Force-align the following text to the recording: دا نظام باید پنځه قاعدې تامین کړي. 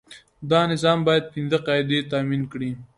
دا 0.51 0.61
نظام 0.71 0.99
باید 1.07 1.29
پنځه 1.33 1.57
قاعدې 1.67 1.99
تامین 2.11 2.43
کړي. 2.51 2.71